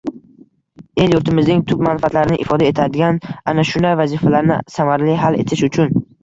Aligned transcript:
El-yurtimizning 1.03 1.59
tub 1.71 1.83
manfaatlarini 1.87 2.39
ifoda 2.45 2.69
etadigan 2.71 3.19
ana 3.53 3.67
shunday 3.73 3.95
vazifalarni 4.01 4.59
samarali 4.79 5.21
hal 5.27 5.39
etish 5.47 5.65
uchun 5.71 5.95